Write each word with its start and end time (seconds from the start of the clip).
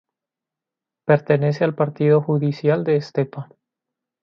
Pertenece 1.05 1.63
al 1.63 1.75
partido 1.75 2.23
judicial 2.23 2.83
de 2.83 2.95
Estepa. 2.95 3.49